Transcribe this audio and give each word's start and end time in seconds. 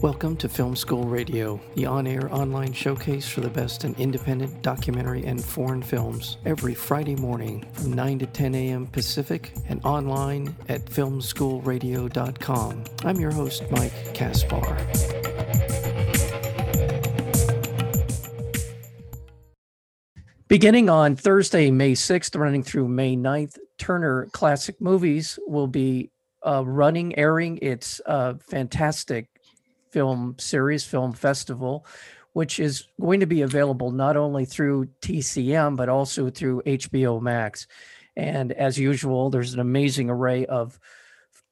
Welcome 0.00 0.36
to 0.36 0.48
Film 0.48 0.76
School 0.76 1.02
Radio, 1.02 1.60
the 1.74 1.86
on 1.86 2.06
air 2.06 2.32
online 2.32 2.72
showcase 2.72 3.28
for 3.28 3.40
the 3.40 3.50
best 3.50 3.84
in 3.84 3.96
independent 3.96 4.62
documentary 4.62 5.24
and 5.24 5.44
foreign 5.44 5.82
films, 5.82 6.36
every 6.44 6.72
Friday 6.72 7.16
morning 7.16 7.66
from 7.72 7.94
9 7.94 8.20
to 8.20 8.26
10 8.26 8.54
a.m. 8.54 8.86
Pacific 8.86 9.52
and 9.66 9.84
online 9.84 10.54
at 10.68 10.84
filmschoolradio.com. 10.84 12.84
I'm 13.04 13.16
your 13.16 13.32
host, 13.32 13.64
Mike 13.72 14.14
Kaspar. 14.14 14.78
Beginning 20.46 20.88
on 20.88 21.16
Thursday, 21.16 21.72
May 21.72 21.94
6th, 21.94 22.38
running 22.38 22.62
through 22.62 22.86
May 22.86 23.16
9th, 23.16 23.58
Turner 23.78 24.28
Classic 24.32 24.80
Movies 24.80 25.40
will 25.48 25.66
be 25.66 26.12
uh, 26.46 26.64
running, 26.64 27.18
airing 27.18 27.58
its 27.60 28.00
uh, 28.06 28.34
fantastic 28.48 29.28
film 29.90 30.36
series, 30.38 30.84
film 30.84 31.12
festival, 31.12 31.86
which 32.32 32.60
is 32.60 32.84
going 33.00 33.20
to 33.20 33.26
be 33.26 33.42
available 33.42 33.90
not 33.90 34.16
only 34.16 34.44
through 34.44 34.86
TCM, 35.02 35.76
but 35.76 35.88
also 35.88 36.30
through 36.30 36.62
HBO 36.62 37.20
Max. 37.20 37.66
And 38.16 38.52
as 38.52 38.78
usual, 38.78 39.30
there's 39.30 39.54
an 39.54 39.60
amazing 39.60 40.10
array 40.10 40.46
of 40.46 40.78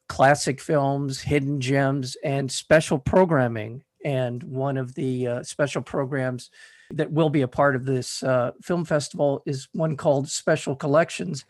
classic 0.08 0.60
films, 0.60 1.20
hidden 1.20 1.60
gems, 1.60 2.16
and 2.22 2.50
special 2.50 2.98
programming. 2.98 3.82
And 4.04 4.42
one 4.42 4.76
of 4.76 4.94
the 4.94 5.26
uh, 5.26 5.42
special 5.42 5.82
programs 5.82 6.50
that 6.90 7.10
will 7.10 7.30
be 7.30 7.42
a 7.42 7.48
part 7.48 7.74
of 7.74 7.84
this 7.84 8.22
uh, 8.22 8.52
film 8.62 8.84
festival 8.84 9.42
is 9.46 9.68
one 9.72 9.96
called 9.96 10.28
Special 10.28 10.76
Collections. 10.76 11.44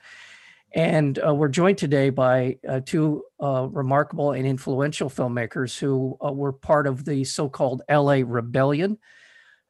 And 0.76 1.18
uh, 1.26 1.34
we're 1.34 1.48
joined 1.48 1.78
today 1.78 2.10
by 2.10 2.58
uh, 2.68 2.80
two 2.84 3.24
uh, 3.42 3.66
remarkable 3.70 4.32
and 4.32 4.46
influential 4.46 5.08
filmmakers 5.08 5.78
who 5.78 6.18
uh, 6.22 6.30
were 6.30 6.52
part 6.52 6.86
of 6.86 7.06
the 7.06 7.24
so 7.24 7.48
called 7.48 7.80
LA 7.90 8.20
Rebellion. 8.22 8.98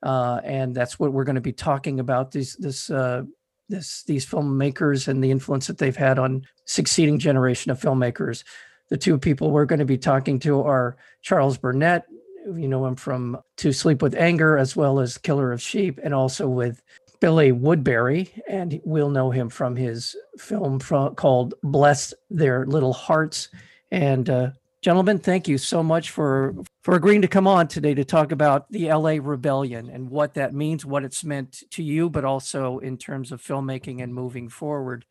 Uh, 0.03 0.41
and 0.43 0.75
that's 0.75 0.99
what 0.99 1.13
we're 1.13 1.23
going 1.23 1.37
to 1.37 1.41
be 1.41 1.53
talking 1.53 2.01
about 2.01 2.33
this, 2.33 2.57
this, 2.57 2.91
uh, 2.91 3.23
this, 3.69 4.03
these 4.03 4.27
filmmakers 4.27 5.07
and 5.07 5.23
the 5.23 5.31
influence 5.31 5.69
that 5.69 5.79
they've 5.79 5.97
had 5.97 6.19
on 6.19 6.45
succeeding 6.65 7.21
generation 7.21 7.71
of 7.71 7.81
filmmakers. 7.81 8.43
The 8.89 8.97
two 8.97 9.17
people 9.17 9.53
we're 9.53 9.65
going 9.65 9.79
to 9.79 9.85
be 9.85 9.99
talking 9.99 10.41
to 10.41 10.61
are 10.63 10.97
Charles 11.23 11.57
Burnett, 11.57 12.07
you 12.47 12.69
know 12.69 12.85
him 12.85 12.97
from 12.97 13.39
To 13.59 13.73
Sleep 13.73 14.03
with 14.03 14.15
Anger, 14.17 14.59
as 14.59 14.75
well 14.75 14.99
as 14.99 15.19
Killer 15.19 15.53
of 15.53 15.63
Sheep, 15.63 16.01
and 16.03 16.13
also 16.13 16.49
with 16.49 16.83
Billy 17.21 17.53
Woodberry, 17.53 18.31
and 18.49 18.81
we'll 18.85 19.11
know 19.11 19.31
him 19.31 19.49
from 19.49 19.77
his 19.77 20.17
film 20.39 20.79
from, 20.79 21.15
called 21.15 21.55
Bless 21.63 22.13
Their 22.31 22.67
Little 22.67 22.93
Hearts. 22.93 23.49
And 23.91 24.29
uh, 24.29 24.51
gentlemen, 24.83 25.19
thank 25.19 25.49
you 25.49 25.59
so 25.59 25.83
much 25.83 26.11
for 26.11 26.55
for 26.83 26.95
agreeing 26.95 27.23
to 27.23 27.29
come 27.29 27.49
on 27.49 27.67
today 27.67 27.95
to 27.95 28.05
talk 28.05 28.31
about 28.31 28.71
the 28.71 28.93
LA 28.93 29.19
Rebellion 29.21 29.91
and 29.91 30.09
what 30.09 30.35
that 30.35 30.55
means, 30.55 30.87
what 30.87 31.05
it's 31.05 31.25
meant 31.25 31.65
to 31.71 31.83
you, 31.83 32.09
but 32.09 32.25
also 32.25 32.79
in 32.79 32.97
terms 32.97 33.33
of 33.33 33.43
filmmaking 33.43 34.03
and 34.03 34.15
moving 34.15 34.49
forward. 34.49 35.05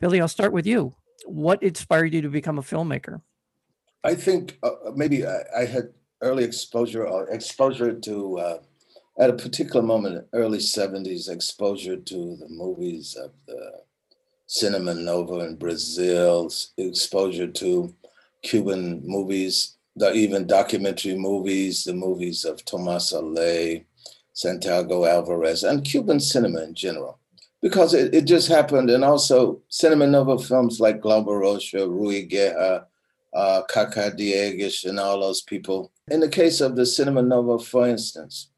Billy, 0.00 0.20
I'll 0.20 0.26
start 0.26 0.52
with 0.52 0.66
you. 0.66 0.94
What 1.24 1.62
inspired 1.62 2.12
you 2.12 2.22
to 2.22 2.28
become 2.28 2.58
a 2.58 2.62
filmmaker? 2.62 3.20
I 4.02 4.16
think 4.16 4.58
uh, 4.64 4.70
maybe 4.96 5.24
I, 5.24 5.38
I, 5.56 5.64
had 5.64 5.92
early 6.20 6.42
exposure 6.42 7.06
or 7.06 7.28
exposure 7.28 7.92
to 7.92 8.38
uh, 8.38 8.58
at 9.18 9.30
a 9.30 9.34
particular 9.34 9.82
moment, 9.82 10.26
early 10.32 10.58
70s, 10.58 11.28
exposure 11.28 11.96
to 11.96 12.36
the 12.36 12.48
movies 12.48 13.16
of 13.16 13.32
the 13.46 13.82
Cinema 14.46 14.94
Novo 14.94 15.40
in 15.40 15.56
Brazil, 15.56 16.50
exposure 16.76 17.48
to 17.48 17.94
Cuban 18.42 19.02
movies, 19.04 19.76
even 20.14 20.46
documentary 20.46 21.16
movies, 21.16 21.84
the 21.84 21.94
movies 21.94 22.44
of 22.44 22.64
Tomas 22.64 23.12
Alea, 23.12 23.82
Santiago 24.32 25.04
Alvarez, 25.04 25.62
and 25.62 25.84
Cuban 25.84 26.18
cinema 26.18 26.62
in 26.62 26.74
general. 26.74 27.18
Because 27.60 27.94
it, 27.94 28.14
it 28.14 28.24
just 28.24 28.48
happened, 28.48 28.90
and 28.90 29.04
also 29.04 29.60
Cinema 29.68 30.06
Novo 30.06 30.36
films 30.38 30.80
like 30.80 31.00
Glauber 31.00 31.38
Rocha, 31.38 31.78
Ruy 31.86 32.28
Guerra, 32.28 32.86
uh, 33.32 33.62
Cacá 33.70 34.10
Diegues, 34.16 34.84
and 34.84 34.98
all 34.98 35.20
those 35.20 35.42
people. 35.42 35.92
In 36.10 36.20
the 36.20 36.28
case 36.28 36.60
of 36.60 36.74
the 36.74 36.84
Cinema 36.84 37.22
Novo, 37.22 37.58
for 37.58 37.86
instance, 37.86 38.51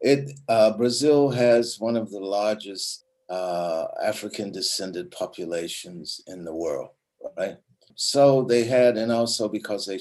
it 0.00 0.38
uh, 0.48 0.72
Brazil 0.76 1.30
has 1.30 1.78
one 1.78 1.96
of 1.96 2.10
the 2.10 2.20
largest 2.20 3.04
uh, 3.28 3.86
African 4.02 4.50
descended 4.50 5.10
populations 5.10 6.20
in 6.26 6.44
the 6.44 6.54
world, 6.54 6.90
right? 7.36 7.58
So 7.94 8.42
they 8.42 8.64
had, 8.64 8.96
and 8.96 9.12
also 9.12 9.48
because 9.48 9.86
they 9.86 10.00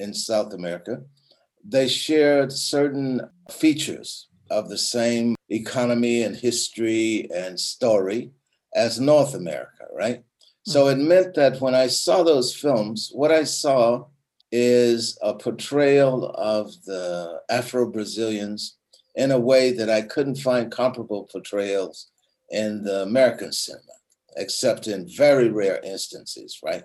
in 0.00 0.14
South 0.14 0.52
America, 0.52 1.02
they 1.64 1.88
shared 1.88 2.52
certain 2.52 3.20
features 3.50 4.28
of 4.50 4.68
the 4.68 4.78
same 4.78 5.36
economy 5.50 6.22
and 6.22 6.36
history 6.36 7.28
and 7.34 7.58
story 7.58 8.30
as 8.74 9.00
North 9.00 9.34
America, 9.34 9.86
right? 9.94 10.22
So 10.64 10.84
mm-hmm. 10.84 11.00
it 11.00 11.04
meant 11.04 11.34
that 11.34 11.60
when 11.60 11.74
I 11.74 11.86
saw 11.88 12.22
those 12.22 12.54
films, 12.54 13.10
what 13.12 13.32
I 13.32 13.44
saw 13.44 14.06
is 14.50 15.18
a 15.22 15.34
portrayal 15.34 16.30
of 16.30 16.72
the 16.84 17.40
Afro 17.50 17.90
Brazilians 17.90 18.77
in 19.18 19.32
a 19.32 19.38
way 19.38 19.72
that 19.72 19.90
I 19.90 20.02
couldn't 20.02 20.36
find 20.36 20.70
comparable 20.70 21.24
portrayals 21.24 22.06
in 22.50 22.84
the 22.84 23.02
American 23.02 23.52
cinema, 23.52 23.82
except 24.36 24.86
in 24.86 25.08
very 25.08 25.50
rare 25.50 25.80
instances, 25.82 26.60
right? 26.64 26.84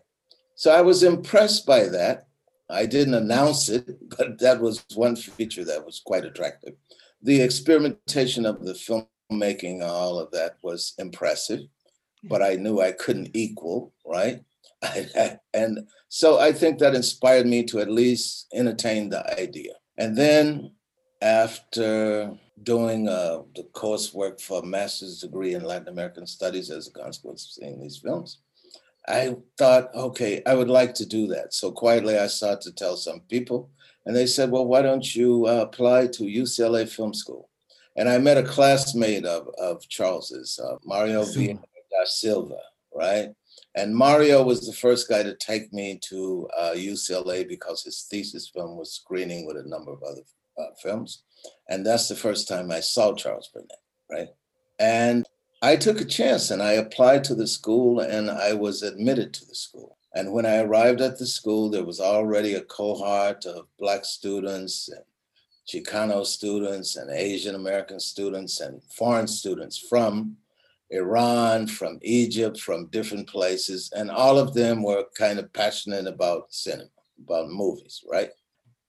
So 0.56 0.72
I 0.72 0.82
was 0.82 1.04
impressed 1.04 1.68
by 1.68 1.84
that. 1.90 2.26
I 2.72 2.88
didn't 2.88 3.14
announce 3.14 3.70
it, 3.70 3.86
but 4.18 4.40
that 4.40 4.60
was 4.60 4.84
one 4.96 5.16
feature 5.16 5.64
that 5.64 5.86
was 5.86 6.02
quite 6.04 6.26
attractive. 6.26 6.74
The 7.22 7.40
experimentation 7.40 8.48
of 8.48 8.66
the 8.66 8.74
filmmaking, 8.74 9.84
all 9.84 10.18
of 10.18 10.32
that 10.32 10.58
was 10.64 10.96
impressive, 10.98 11.62
but 12.24 12.42
I 12.42 12.56
knew 12.56 12.82
I 12.82 12.94
couldn't 12.94 13.30
equal, 13.36 13.94
right? 14.08 14.42
and 15.54 15.88
so 16.10 16.40
I 16.40 16.52
think 16.52 16.80
that 16.80 16.96
inspired 16.96 17.46
me 17.46 17.64
to 17.66 17.80
at 17.80 17.92
least 17.92 18.48
entertain 18.54 19.10
the 19.10 19.40
idea. 19.40 19.74
And 20.00 20.18
then 20.18 20.72
after 21.24 22.38
doing 22.64 23.08
uh, 23.08 23.42
the 23.56 23.64
coursework 23.72 24.42
for 24.42 24.62
a 24.62 24.66
master's 24.66 25.22
degree 25.22 25.54
in 25.54 25.64
Latin 25.64 25.88
American 25.88 26.28
studies 26.28 26.70
as 26.70 26.88
a 26.88 26.92
consequence 26.92 27.46
of 27.46 27.52
seeing 27.52 27.80
these 27.80 27.98
films, 27.98 28.40
I 29.08 29.38
thought, 29.58 29.90
okay, 29.96 30.44
I 30.46 30.54
would 30.54 30.70
like 30.70 30.94
to 30.96 31.06
do 31.06 31.28
that. 31.28 31.54
So 31.54 31.72
quietly, 31.72 32.18
I 32.18 32.28
started 32.28 32.62
to 32.64 32.72
tell 32.74 32.98
some 32.98 33.22
people, 33.22 33.70
and 34.06 34.14
they 34.14 34.26
said, 34.26 34.52
well, 34.52 34.66
why 34.66 34.82
don't 34.82 35.16
you 35.16 35.48
uh, 35.48 35.62
apply 35.62 36.08
to 36.08 36.24
UCLA 36.24 36.90
Film 36.90 37.14
School? 37.14 37.50
And 37.96 38.10
I 38.10 38.18
met 38.18 38.38
a 38.38 38.44
classmate 38.44 39.26
of, 39.26 39.48
of 39.58 39.88
Charles's, 39.88 40.60
uh, 40.60 40.76
Mario 40.84 41.24
Vieira 41.24 41.60
da 41.90 42.06
Silva, 42.06 42.60
right? 42.94 43.30
And 43.76 43.96
Mario 43.96 44.44
was 44.44 44.66
the 44.66 44.74
first 44.74 45.08
guy 45.08 45.24
to 45.24 45.36
take 45.36 45.72
me 45.72 46.00
to 46.10 46.50
uh, 46.58 46.74
UCLA 46.76 47.48
because 47.48 47.84
his 47.84 48.08
thesis 48.10 48.50
film 48.50 48.78
was 48.78 48.94
screening 48.94 49.46
with 49.46 49.58
a 49.58 49.68
number 49.68 49.92
of 49.92 50.04
other 50.04 50.22
uh, 50.58 50.74
films. 50.82 51.24
And 51.70 51.86
that's 51.86 52.08
the 52.08 52.16
first 52.16 52.48
time 52.48 52.72
I 52.72 52.80
saw 52.80 53.14
Charles 53.14 53.50
Burnett, 53.54 53.82
right? 54.10 54.30
And 54.80 55.26
I 55.62 55.76
took 55.76 56.02
a 56.02 56.06
chance 56.06 56.52
and 56.52 56.62
I 56.62 56.74
applied 56.74 57.24
to 57.26 57.36
the 57.36 57.48
school 57.48 58.00
and 58.00 58.30
I 58.30 58.54
was 58.54 58.84
admitted 58.84 59.34
to 59.34 59.46
the 59.46 59.56
school. 59.56 59.98
And 60.14 60.32
when 60.32 60.46
I 60.46 60.58
arrived 60.58 61.02
at 61.02 61.18
the 61.18 61.26
school, 61.26 61.70
there 61.70 61.86
was 61.86 62.00
already 62.00 62.54
a 62.54 62.62
cohort 62.62 63.46
of 63.46 63.68
Black 63.80 64.06
students 64.06 64.90
and 64.90 65.04
Chicano 65.68 66.26
students 66.26 66.98
and 66.98 67.10
Asian 67.10 67.56
American 67.56 68.00
students 68.00 68.60
and 68.60 68.84
foreign 68.84 69.28
students 69.28 69.78
from 69.78 70.38
Iran, 70.90 71.66
from 71.66 71.98
Egypt, 72.02 72.60
from 72.60 72.88
different 72.88 73.28
places. 73.28 73.92
And 73.96 74.12
all 74.12 74.38
of 74.38 74.54
them 74.54 74.84
were 74.84 75.06
kind 75.18 75.40
of 75.40 75.52
passionate 75.54 76.06
about 76.06 76.54
cinema, 76.54 76.90
about 77.24 77.50
movies, 77.50 78.04
right? 78.12 78.30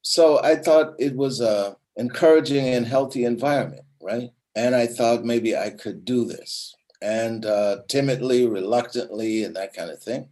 So 0.04 0.40
I 0.42 0.56
thought 0.56 0.94
it 0.98 1.16
was 1.16 1.40
a 1.40 1.76
encouraging 1.96 2.68
and 2.68 2.86
healthy 2.86 3.24
environment, 3.24 3.84
right? 4.02 4.30
And 4.54 4.74
I 4.74 4.86
thought 4.86 5.24
maybe 5.24 5.56
I 5.56 5.70
could 5.70 6.04
do 6.04 6.26
this. 6.26 6.76
And 7.00 7.46
uh, 7.46 7.78
timidly, 7.88 8.46
reluctantly, 8.46 9.44
and 9.44 9.56
that 9.56 9.72
kind 9.72 9.90
of 9.90 10.02
thing, 10.02 10.28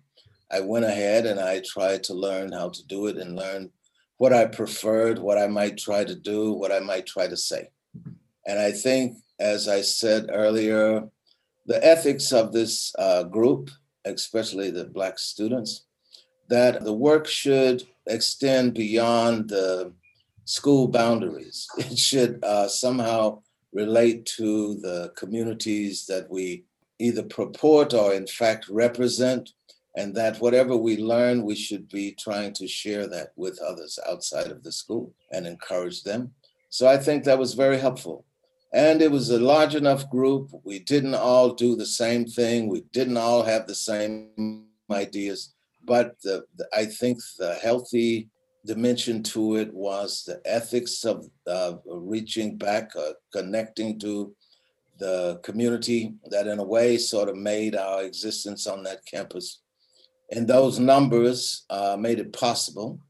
I 0.51 0.61
went 0.61 0.85
ahead 0.85 1.25
and 1.25 1.41
I 1.41 1.61
tried 1.61 2.05
to 2.05 2.15
learn 2.15 2.53
how 2.53 2.69
to 2.69 2.87
do 2.87 3.07
it 3.07 3.17
and 3.17 3.35
learn 3.35 3.71
what 4.19 4.35
I 4.35 4.45
preferred, 4.45 5.19
what 5.19 5.39
I 5.39 5.47
might 5.47 5.79
try 5.79 6.05
to 6.05 6.15
do, 6.15 6.53
what 6.53 6.71
I 6.71 6.81
might 6.81 7.07
try 7.07 7.27
to 7.27 7.37
say. 7.37 7.71
And 8.47 8.59
I 8.59 8.73
think, 8.73 9.17
as 9.41 9.69
I 9.69 9.81
said 9.81 10.27
earlier, 10.31 11.09
the 11.65 11.85
ethics 11.85 12.31
of 12.33 12.53
this 12.53 12.93
uh, 12.99 13.23
group, 13.23 13.71
especially 14.05 14.71
the 14.71 14.85
Black 14.85 15.19
students, 15.19 15.87
that 16.49 16.85
the 16.85 16.93
work 16.93 17.27
should 17.27 17.85
extend 18.07 18.75
beyond 18.75 19.49
the 19.49 19.93
school 20.45 20.89
boundaries. 20.89 21.69
It 21.79 21.99
should 21.99 22.43
uh, 22.45 22.69
somehow 22.69 23.43
relate 23.73 24.27
to 24.37 24.75
the 24.75 25.13
communities 25.17 26.07
that 26.07 26.29
we 26.31 26.65
either 26.99 27.23
purport 27.23 27.95
or 27.95 28.13
in 28.13 28.27
fact 28.27 28.69
represent 28.69 29.53
and 29.97 30.15
that 30.15 30.41
whatever 30.41 30.77
we 30.77 30.97
learn, 30.97 31.45
we 31.45 31.55
should 31.55 31.89
be 31.89 32.13
trying 32.13 32.53
to 32.55 32.67
share 32.67 33.07
that 33.09 33.33
with 33.37 33.61
others 33.61 33.99
outside 34.09 34.51
of 34.51 34.63
the 34.63 34.73
school 34.73 35.13
and 35.33 35.47
encourage 35.47 36.03
them. 36.03 36.33
So 36.71 36.89
I 36.89 36.97
think 36.97 37.25
that 37.25 37.39
was 37.39 37.53
very 37.55 37.79
helpful. 37.79 38.25
And 38.73 39.03
it 39.03 39.11
was 39.11 39.29
a 39.29 39.39
large 39.39 39.75
enough 39.75 40.09
group. 40.09 40.51
We 40.65 40.79
didn't 40.79 41.15
all 41.15 41.53
do 41.53 41.77
the 41.77 41.85
same 41.85 42.25
thing. 42.25 42.69
We 42.69 42.85
didn't 42.93 43.19
all 43.19 43.43
have 43.43 43.67
the 43.67 43.75
same 43.75 44.65
ideas. 44.91 45.53
But 45.85 46.21
the, 46.23 46.45
the, 46.57 46.67
I 46.73 46.85
think 46.87 47.19
the 47.39 47.55
healthy 47.55 48.29
dimension 48.65 49.23
to 49.23 49.57
it 49.57 49.73
was 49.75 50.25
the 50.25 50.41
ethics 50.45 51.05
of 51.05 51.29
uh, 51.47 51.75
reaching 51.87 52.57
back, 52.57 52.93
uh, 52.97 53.13
connecting 53.33 53.99
to 54.01 54.35
the 54.99 55.41
community 55.43 56.15
that, 56.31 56.47
in 56.47 56.59
a 56.59 56.65
way, 56.65 56.97
sort 56.97 57.29
of 57.29 57.37
made 57.37 57.75
our 57.75 58.05
existence 58.05 58.67
on 58.67 58.85
that 58.85 59.05
campus. 59.05 59.63
And 60.31 60.47
those 60.47 60.79
numbers 60.79 61.65
uh, 61.69 61.97
made 61.99 62.21
it 62.21 62.33
possible 62.33 63.01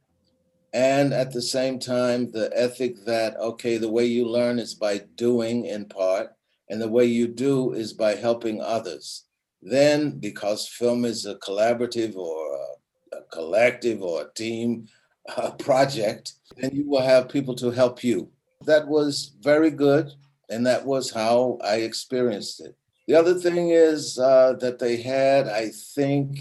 and 0.73 1.13
at 1.13 1.33
the 1.33 1.43
same 1.43 1.79
time 1.79 2.31
the 2.31 2.51
ethic 2.55 3.05
that 3.05 3.37
okay 3.37 3.77
the 3.77 3.91
way 3.91 4.05
you 4.05 4.27
learn 4.27 4.59
is 4.59 4.75
by 4.75 4.99
doing 5.17 5.67
in 5.67 5.85
part 5.85 6.31
and 6.71 6.81
the 6.81 6.89
way 6.89 7.05
you 7.05 7.29
do 7.29 7.73
is 7.73 7.93
by 7.93 8.15
helping 8.15 8.61
others 8.61 9.25
then 9.63 10.19
because 10.19 10.69
film 10.69 11.05
is 11.05 11.25
a 11.25 11.37
collaborative 11.37 12.17
or 12.17 12.55
a, 12.55 13.17
a 13.19 13.23
collective 13.33 14.03
or 14.03 14.23
a 14.23 14.35
team 14.35 14.87
project 15.59 16.33
then 16.57 16.71
you 16.73 16.89
will 16.89 17.03
have 17.03 17.29
people 17.29 17.55
to 17.55 17.71
help 17.71 18.03
you 18.03 18.31
that 18.67 18.87
was 18.87 19.35
very 19.41 19.71
good 19.71 20.11
and 20.51 20.67
that 20.67 20.85
was 20.85 21.11
how 21.11 21.59
i 21.65 21.77
experienced 21.77 22.61
it 22.61 22.77
the 23.07 23.15
other 23.15 23.35
thing 23.35 23.71
is 23.71 24.19
uh, 24.19 24.53
that 24.61 24.79
they 24.79 24.97
had 25.01 25.49
i 25.49 25.71
think 25.95 26.39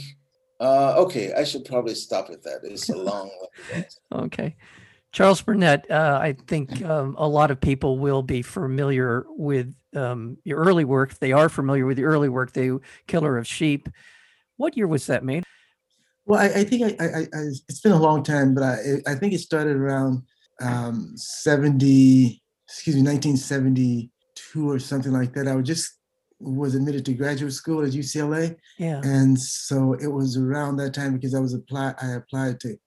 uh, 0.62 0.94
okay, 0.96 1.34
I 1.34 1.44
should 1.44 1.66
probably 1.66 1.96
stop 1.96 2.30
at 2.30 2.44
that. 2.44 2.60
It's 2.64 2.88
a 2.90 2.96
long 2.96 3.32
one. 3.74 3.86
okay. 4.26 4.56
Charles 5.12 5.42
Burnett, 5.42 5.90
uh, 5.92 6.20
I 6.22 6.34
think 6.48 6.84
um, 6.84 7.16
a 7.18 7.28
lot 7.28 7.52
of 7.52 7.60
people 7.60 8.00
will 8.00 8.22
be 8.22 8.42
familiar 8.42 9.26
with 9.30 9.76
um, 9.94 10.38
your 10.46 10.60
early 10.60 10.86
work. 10.86 11.12
If 11.12 11.20
they 11.20 11.34
are 11.34 11.50
familiar 11.50 11.86
with 11.86 12.00
your 12.00 12.12
early 12.12 12.30
work, 12.30 12.54
the 12.54 12.80
Killer 13.08 13.38
of 13.38 13.46
Sheep. 13.46 13.90
What 14.56 14.78
year 14.78 14.88
was 14.88 15.08
that 15.08 15.26
made? 15.26 15.44
Well, 16.26 16.40
I, 16.40 16.62
I 16.62 16.64
think 16.64 17.02
I, 17.02 17.04
I, 17.04 17.20
I, 17.20 17.42
it's 17.68 17.82
been 17.82 17.92
a 17.92 18.00
long 18.02 18.24
time, 18.24 18.54
but 18.54 18.64
I, 18.64 18.78
I 19.08 19.16
think 19.16 19.34
it 19.34 19.40
started 19.40 19.76
around 19.76 20.24
um, 20.62 21.12
70, 21.16 22.42
excuse 22.68 22.96
me, 22.96 23.02
1972 23.02 24.70
or 24.70 24.80
something 24.80 25.12
like 25.12 25.34
that. 25.34 25.48
I 25.48 25.56
was 25.56 25.68
just 25.68 25.98
was 26.40 26.74
admitted 26.74 27.06
to 27.06 27.14
graduate 27.14 27.54
school 27.54 27.86
at 27.86 27.92
UCLA. 27.92 28.56
Yeah. 28.80 29.02
And 29.04 29.40
so 29.40 29.94
it 29.94 30.08
was 30.08 30.38
around 30.38 30.78
that 30.78 30.94
time 30.94 31.14
because 31.14 31.36
I 31.36 31.40
was 31.40 31.54
applied. 31.54 31.96
I 32.02 32.14
applied 32.14 32.60
to 32.62 32.78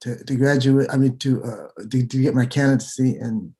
to, 0.00 0.24
to 0.24 0.36
graduate. 0.36 0.88
I 0.90 0.96
mean 0.96 1.18
to, 1.18 1.44
uh, 1.44 1.82
to 1.90 2.06
to 2.06 2.22
get 2.22 2.34
my 2.34 2.46
candidacy, 2.46 3.16
and 3.16 3.52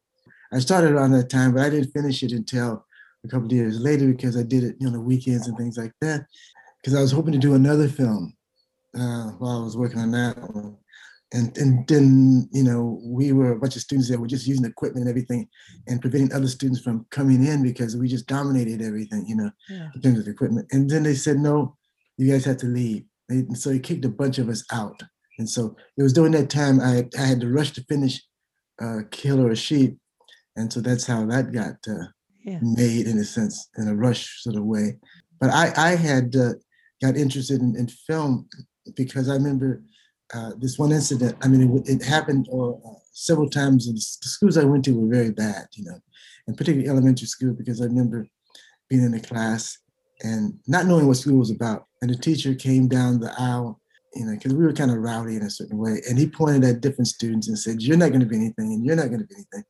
I 0.52 0.58
started 0.58 0.92
around 0.92 1.12
that 1.12 1.30
time, 1.30 1.54
but 1.54 1.62
I 1.62 1.70
didn't 1.70 1.92
finish 1.92 2.22
it 2.22 2.32
until 2.32 2.84
a 3.24 3.28
couple 3.28 3.46
of 3.46 3.52
years 3.52 3.80
later 3.80 4.08
because 4.08 4.36
I 4.36 4.42
did 4.42 4.64
it 4.64 4.76
you 4.78 4.86
know 4.86 4.92
the 4.92 5.00
weekends 5.00 5.48
and 5.48 5.56
things 5.56 5.76
like 5.76 5.92
that. 6.00 6.26
Because 6.80 6.96
I 6.96 7.00
was 7.00 7.12
hoping 7.12 7.32
to 7.32 7.38
do 7.38 7.54
another 7.54 7.88
film 7.88 8.36
uh, 8.98 9.30
while 9.38 9.60
I 9.60 9.64
was 9.64 9.76
working 9.76 10.00
on 10.00 10.12
that 10.12 10.38
one 10.38 10.76
and 11.32 11.56
and 11.58 11.86
then 11.86 12.48
you 12.52 12.62
know 12.62 13.00
we 13.02 13.32
were 13.32 13.52
a 13.52 13.58
bunch 13.58 13.76
of 13.76 13.82
students 13.82 14.08
that 14.08 14.18
were 14.18 14.26
just 14.26 14.46
using 14.46 14.64
equipment 14.64 15.06
and 15.06 15.10
everything 15.10 15.48
and 15.86 16.00
preventing 16.00 16.32
other 16.32 16.48
students 16.48 16.80
from 16.80 17.06
coming 17.10 17.44
in 17.44 17.62
because 17.62 17.96
we 17.96 18.08
just 18.08 18.26
dominated 18.26 18.80
everything 18.80 19.26
you 19.26 19.36
know 19.36 19.50
yeah. 19.68 19.88
in 19.94 20.00
terms 20.00 20.18
of 20.18 20.26
equipment 20.26 20.66
and 20.72 20.88
then 20.88 21.02
they 21.02 21.14
said 21.14 21.38
no 21.38 21.76
you 22.16 22.30
guys 22.30 22.44
have 22.44 22.56
to 22.56 22.66
leave 22.66 23.04
and 23.28 23.58
so 23.58 23.70
he 23.70 23.78
kicked 23.78 24.04
a 24.04 24.08
bunch 24.08 24.38
of 24.38 24.48
us 24.48 24.64
out 24.72 25.02
and 25.38 25.48
so 25.48 25.76
it 25.96 26.02
was 26.02 26.12
during 26.12 26.32
that 26.32 26.50
time 26.50 26.80
i, 26.80 27.04
I 27.18 27.24
had 27.24 27.40
to 27.40 27.48
rush 27.48 27.72
to 27.72 27.84
finish 27.84 28.22
uh, 28.80 29.00
killer 29.10 29.50
a 29.50 29.56
sheep 29.56 29.98
and 30.56 30.72
so 30.72 30.80
that's 30.80 31.06
how 31.06 31.26
that 31.26 31.52
got 31.52 31.76
uh, 31.88 32.06
yeah. 32.44 32.58
made 32.62 33.06
in 33.06 33.18
a 33.18 33.24
sense 33.24 33.68
in 33.76 33.88
a 33.88 33.94
rush 33.94 34.42
sort 34.42 34.56
of 34.56 34.64
way 34.64 34.96
but 35.40 35.50
i 35.50 35.72
i 35.76 35.96
had 35.96 36.34
uh, 36.36 36.54
got 37.02 37.16
interested 37.16 37.60
in, 37.60 37.76
in 37.76 37.88
film 37.88 38.48
because 38.94 39.28
i 39.28 39.34
remember 39.34 39.82
uh, 40.34 40.52
this 40.58 40.78
one 40.78 40.92
incident, 40.92 41.36
I 41.42 41.48
mean, 41.48 41.76
it, 41.78 41.88
it 41.88 42.04
happened 42.04 42.48
or 42.50 42.80
uh, 42.84 42.98
several 43.12 43.48
times. 43.48 43.86
the 43.86 43.98
schools 44.00 44.58
I 44.58 44.64
went 44.64 44.84
to 44.84 44.92
were 44.92 45.08
very 45.08 45.30
bad, 45.30 45.66
you 45.72 45.84
know, 45.84 45.98
and 46.46 46.56
particularly 46.56 46.88
elementary 46.88 47.26
school 47.26 47.54
because 47.54 47.80
I 47.80 47.84
remember 47.84 48.26
being 48.88 49.04
in 49.04 49.14
a 49.14 49.20
class 49.20 49.78
and 50.22 50.58
not 50.66 50.86
knowing 50.86 51.06
what 51.06 51.16
school 51.16 51.38
was 51.38 51.50
about. 51.50 51.86
And 52.02 52.10
the 52.10 52.16
teacher 52.16 52.54
came 52.54 52.88
down 52.88 53.20
the 53.20 53.32
aisle, 53.38 53.80
you 54.14 54.24
know, 54.24 54.34
because 54.34 54.54
we 54.54 54.64
were 54.64 54.72
kind 54.72 54.90
of 54.90 54.98
rowdy 54.98 55.36
in 55.36 55.42
a 55.42 55.50
certain 55.50 55.78
way, 55.78 56.00
and 56.08 56.18
he 56.18 56.26
pointed 56.26 56.64
at 56.64 56.80
different 56.80 57.08
students 57.08 57.48
and 57.48 57.58
said, 57.58 57.82
"You're 57.82 57.96
not 57.96 58.08
going 58.08 58.20
to 58.20 58.26
be 58.26 58.36
anything, 58.36 58.72
and 58.72 58.84
you're 58.84 58.96
not 58.96 59.08
going 59.08 59.20
to 59.20 59.26
be 59.26 59.34
anything." 59.34 59.64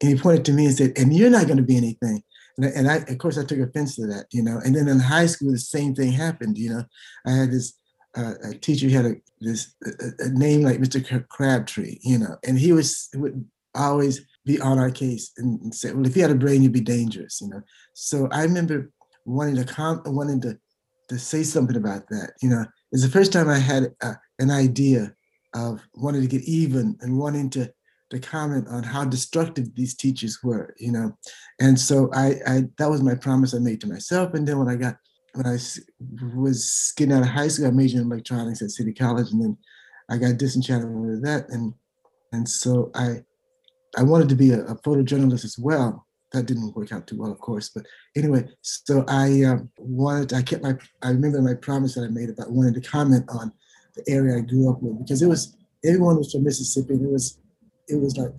And 0.00 0.10
he 0.10 0.16
pointed 0.16 0.44
to 0.46 0.52
me 0.52 0.66
and 0.66 0.76
said, 0.76 0.92
"And 0.96 1.14
you're 1.14 1.30
not 1.30 1.46
going 1.46 1.58
to 1.58 1.62
be 1.62 1.76
anything." 1.76 2.22
And 2.56 2.66
I, 2.66 2.68
and 2.70 2.90
I, 2.90 2.96
of 3.12 3.18
course, 3.18 3.38
I 3.38 3.44
took 3.44 3.58
offense 3.58 3.96
to 3.96 4.06
that, 4.06 4.26
you 4.32 4.42
know. 4.42 4.60
And 4.64 4.74
then 4.74 4.88
in 4.88 4.98
high 4.98 5.26
school, 5.26 5.52
the 5.52 5.58
same 5.58 5.94
thing 5.94 6.12
happened. 6.12 6.58
You 6.58 6.70
know, 6.70 6.84
I 7.26 7.32
had 7.32 7.50
this 7.50 7.74
uh, 8.16 8.34
a 8.44 8.54
teacher 8.54 8.88
had 8.88 9.06
a 9.06 9.14
this 9.40 9.74
a, 9.84 10.24
a, 10.24 10.28
name 10.30 10.62
like 10.62 10.78
Mr. 10.78 11.26
Crabtree, 11.28 11.98
you 12.02 12.18
know, 12.18 12.36
and 12.46 12.58
he 12.58 12.72
was 12.72 13.08
would 13.14 13.44
always 13.74 14.26
be 14.44 14.60
on 14.60 14.78
our 14.78 14.90
case 14.90 15.32
and, 15.38 15.60
and 15.60 15.74
say, 15.74 15.92
well, 15.92 16.06
if 16.06 16.16
you 16.16 16.22
had 16.22 16.30
a 16.30 16.34
brain, 16.34 16.62
you'd 16.62 16.72
be 16.72 16.80
dangerous, 16.80 17.40
you 17.40 17.48
know. 17.48 17.62
So 17.94 18.28
I 18.32 18.42
remember 18.42 18.90
wanting 19.24 19.56
to 19.56 19.64
com- 19.64 20.02
wanting 20.06 20.40
to 20.42 20.58
to 21.08 21.18
say 21.18 21.42
something 21.42 21.76
about 21.76 22.08
that. 22.08 22.32
You 22.42 22.50
know, 22.50 22.64
it's 22.92 23.02
the 23.02 23.08
first 23.08 23.32
time 23.32 23.48
I 23.48 23.58
had 23.58 23.94
uh, 24.02 24.14
an 24.38 24.50
idea 24.50 25.14
of 25.54 25.80
wanting 25.94 26.22
to 26.22 26.28
get 26.28 26.42
even 26.42 26.96
and 27.00 27.18
wanting 27.18 27.50
to 27.50 27.72
to 28.10 28.18
comment 28.18 28.66
on 28.66 28.82
how 28.82 29.04
destructive 29.04 29.72
these 29.76 29.94
teachers 29.94 30.42
were. 30.42 30.74
You 30.78 30.92
know, 30.92 31.18
and 31.60 31.78
so 31.78 32.10
I, 32.12 32.34
I 32.46 32.64
that 32.78 32.90
was 32.90 33.02
my 33.02 33.14
promise 33.14 33.54
I 33.54 33.58
made 33.58 33.80
to 33.82 33.88
myself. 33.88 34.34
And 34.34 34.46
then 34.46 34.58
when 34.58 34.68
I 34.68 34.76
got 34.76 34.96
when 35.34 35.46
I 35.46 35.58
was 36.34 36.92
getting 36.96 37.14
out 37.14 37.22
of 37.22 37.28
high 37.28 37.48
school, 37.48 37.68
I 37.68 37.70
majored 37.70 38.00
in 38.00 38.06
electronics 38.06 38.62
at 38.62 38.70
City 38.70 38.92
College, 38.92 39.30
and 39.30 39.42
then 39.42 39.56
I 40.08 40.16
got 40.18 40.38
disenchanted 40.38 40.90
with 40.90 41.24
that, 41.24 41.48
and 41.50 41.72
and 42.32 42.48
so 42.48 42.90
I 42.94 43.22
I 43.96 44.02
wanted 44.02 44.28
to 44.30 44.36
be 44.36 44.50
a, 44.52 44.62
a 44.64 44.74
photojournalist 44.76 45.44
as 45.44 45.56
well. 45.58 46.06
That 46.32 46.46
didn't 46.46 46.74
work 46.76 46.92
out 46.92 47.06
too 47.06 47.18
well, 47.18 47.32
of 47.32 47.40
course, 47.40 47.70
but 47.70 47.84
anyway, 48.16 48.48
so 48.62 49.04
I 49.08 49.42
um, 49.44 49.68
wanted. 49.78 50.32
I 50.32 50.42
kept 50.42 50.62
my. 50.62 50.76
I 51.02 51.10
remember 51.10 51.42
my 51.42 51.54
promise 51.54 51.94
that 51.94 52.04
I 52.04 52.08
made 52.08 52.30
about 52.30 52.52
wanting 52.52 52.74
to 52.74 52.80
comment 52.80 53.24
on 53.28 53.52
the 53.96 54.04
area 54.08 54.38
I 54.38 54.40
grew 54.40 54.70
up 54.70 54.80
with 54.80 54.98
because 55.00 55.22
it 55.22 55.26
was 55.26 55.56
everyone 55.84 56.16
was 56.16 56.32
from 56.32 56.44
Mississippi. 56.44 56.94
And 56.94 57.06
it 57.06 57.10
was 57.10 57.38
it 57.88 57.96
was 57.96 58.16
like 58.16 58.32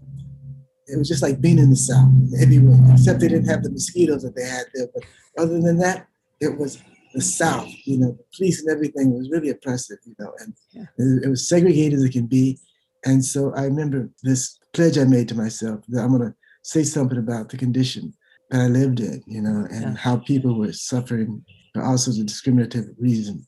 it 0.88 0.98
was 0.98 1.08
just 1.08 1.22
like 1.22 1.42
being 1.42 1.60
in 1.60 1.70
the 1.70 1.76
South 1.76 2.12
everywhere, 2.40 2.80
except 2.94 3.20
they 3.20 3.28
didn't 3.28 3.50
have 3.50 3.64
the 3.64 3.72
mosquitoes 3.72 4.24
that 4.24 4.36
they 4.36 4.46
had 4.46 4.66
there. 4.74 4.88
But 4.94 5.04
other 5.38 5.62
than 5.62 5.78
that, 5.80 6.08
it 6.40 6.58
was 6.58 6.82
the 7.14 7.22
South, 7.22 7.70
you 7.86 7.98
know, 7.98 8.12
the 8.12 8.24
police 8.36 8.62
and 8.62 8.72
everything 8.72 9.14
was 9.14 9.30
really 9.30 9.50
oppressive, 9.50 9.98
you 10.06 10.16
know, 10.20 10.34
and 10.40 10.54
yeah. 10.72 10.84
it, 10.98 11.26
it, 11.26 11.30
was 11.30 11.48
segregated 11.48 12.00
as 12.00 12.06
it 12.06 12.12
can 12.12 12.26
be. 12.26 12.58
And 13.06 13.24
so 13.24 13.54
I 13.54 13.64
remember 13.66 14.10
this 14.24 14.58
pledge 14.74 14.98
I 14.98 15.04
made 15.04 15.28
to 15.30 15.36
myself 15.36 15.84
that 15.90 16.02
I'm 16.02 16.18
going 16.18 16.32
to 16.32 16.36
say 16.62 16.84
something 16.84 17.18
about 17.18 17.50
the 17.50 17.58
condition 17.58 18.14
that 18.50 18.62
I 18.62 18.68
lived 18.68 19.00
in, 19.00 19.24
you 19.26 19.42
know, 19.42 19.68
and 19.72 19.82
yeah. 19.82 19.96
how 19.96 20.18
people 20.18 20.58
were 20.58 20.74
suffering 20.74 21.44
for 21.74 21.84
all 21.84 21.98
sorts 21.98 22.20
of 22.20 22.26
discriminative 22.26 22.86
reasons. 22.98 23.48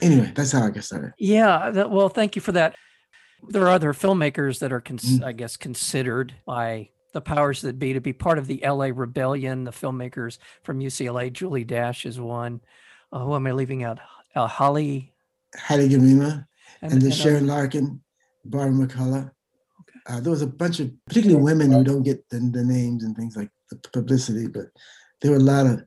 Anyway, 0.00 0.32
that's 0.34 0.52
how 0.52 0.64
I 0.64 0.70
got 0.70 0.84
started. 0.84 1.12
Yeah. 1.18 1.70
That, 1.70 1.90
well, 1.90 2.08
thank 2.08 2.36
you 2.36 2.42
for 2.42 2.52
that. 2.52 2.76
There 3.48 3.62
are 3.62 3.70
other 3.70 3.92
filmmakers 3.92 4.58
that 4.60 4.72
are, 4.72 4.80
cons- 4.80 5.04
mm-hmm. 5.04 5.24
I 5.24 5.32
guess, 5.32 5.56
considered 5.56 6.34
by 6.46 6.90
the 7.12 7.20
powers 7.20 7.60
that 7.62 7.78
be 7.78 7.92
to 7.92 8.00
be 8.00 8.12
part 8.12 8.38
of 8.38 8.46
the 8.46 8.62
LA 8.64 8.90
Rebellion. 8.92 9.64
The 9.64 9.70
filmmakers 9.70 10.38
from 10.62 10.80
UCLA, 10.80 11.32
Julie 11.32 11.64
Dash 11.64 12.06
is 12.06 12.18
one. 12.18 12.60
Uh, 13.12 13.20
who 13.20 13.34
am 13.34 13.46
I 13.46 13.52
leaving 13.52 13.84
out? 13.84 14.00
Uh, 14.34 14.46
Holly. 14.46 15.12
Haile 15.56 15.88
Gerima 15.88 16.46
and, 16.82 16.92
and 16.92 17.02
then 17.02 17.10
and, 17.10 17.14
Sharon 17.14 17.46
Larkin, 17.46 18.00
Barbara 18.44 18.86
McCullough. 18.86 19.30
Uh, 20.06 20.20
there 20.20 20.30
was 20.30 20.42
a 20.42 20.46
bunch 20.46 20.80
of, 20.80 20.92
particularly 21.06 21.42
women 21.42 21.72
who 21.72 21.82
don't 21.82 22.02
get 22.02 22.28
the, 22.28 22.38
the 22.38 22.64
names 22.64 23.04
and 23.04 23.16
things 23.16 23.36
like 23.36 23.50
the 23.70 23.76
publicity, 23.92 24.46
but 24.46 24.66
there 25.22 25.30
were 25.30 25.38
a 25.38 25.40
lot 25.40 25.66
of 25.66 25.82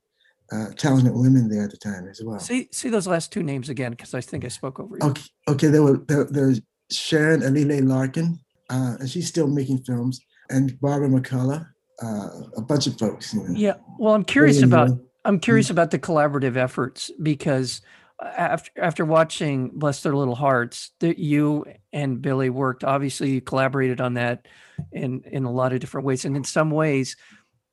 uh, 0.51 0.67
talented 0.77 1.13
women 1.13 1.49
there 1.49 1.63
at 1.63 1.71
the 1.71 1.77
time 1.77 2.07
as 2.07 2.21
well. 2.23 2.39
See, 2.39 2.69
see 2.71 2.89
those 2.89 3.07
last 3.07 3.31
two 3.31 3.43
names 3.43 3.69
again, 3.69 3.91
because 3.91 4.13
I 4.13 4.21
think 4.21 4.45
I 4.45 4.47
spoke 4.47 4.79
over 4.79 4.97
you. 4.99 5.07
Okay, 5.07 5.23
okay. 5.47 5.67
There 5.67 5.83
were 5.83 5.97
there, 6.07 6.23
there's 6.23 6.61
Sharon 6.89 7.41
Alile 7.41 7.87
Larkin, 7.87 8.39
uh, 8.69 8.95
and 8.99 9.09
she's 9.09 9.27
still 9.27 9.47
making 9.47 9.79
films 9.79 10.19
and 10.49 10.79
Barbara 10.79 11.09
McCullough, 11.09 11.67
uh, 12.01 12.29
a 12.55 12.61
bunch 12.61 12.87
of 12.87 12.97
folks. 12.97 13.33
You 13.33 13.43
know. 13.43 13.53
Yeah. 13.55 13.73
Well, 13.99 14.15
I'm 14.15 14.23
curious 14.23 14.61
about 14.61 14.91
I'm 15.25 15.39
curious 15.39 15.67
mm-hmm. 15.67 15.73
about 15.73 15.91
the 15.91 15.99
collaborative 15.99 16.55
efforts 16.55 17.11
because 17.21 17.81
after 18.21 18.71
after 18.77 19.05
watching 19.05 19.69
Bless 19.69 20.01
Their 20.03 20.15
Little 20.15 20.35
Hearts, 20.35 20.91
that 20.99 21.19
you 21.19 21.65
and 21.93 22.21
Billy 22.21 22.49
worked. 22.49 22.83
Obviously, 22.83 23.31
you 23.31 23.41
collaborated 23.41 24.01
on 24.01 24.15
that 24.15 24.47
in 24.91 25.21
in 25.31 25.45
a 25.45 25.51
lot 25.51 25.73
of 25.73 25.79
different 25.79 26.05
ways, 26.05 26.25
and 26.25 26.35
in 26.35 26.43
some 26.43 26.71
ways, 26.71 27.15